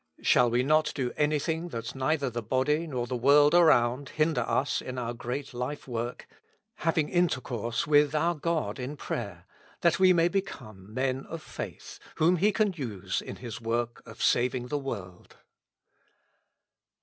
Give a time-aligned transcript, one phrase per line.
[0.23, 4.41] Shall w e not do anything that neither the body nor the world around hinder
[4.41, 6.25] us in our great life work,—
[6.87, 9.45] having intercourse with our God in prayer,
[9.81, 14.23] that we may become men of faith, whom He can use in His work of
[14.23, 15.37] saving the world.